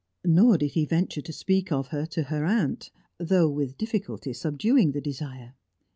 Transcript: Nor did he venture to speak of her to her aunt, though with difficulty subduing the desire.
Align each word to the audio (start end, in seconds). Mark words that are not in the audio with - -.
Nor 0.25 0.57
did 0.57 0.71
he 0.71 0.83
venture 0.87 1.21
to 1.21 1.31
speak 1.31 1.71
of 1.71 1.89
her 1.89 2.07
to 2.07 2.23
her 2.23 2.43
aunt, 2.43 2.89
though 3.19 3.47
with 3.47 3.77
difficulty 3.77 4.33
subduing 4.33 4.93
the 4.93 4.99
desire. 5.01 5.53